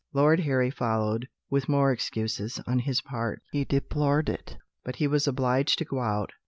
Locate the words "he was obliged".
4.95-5.77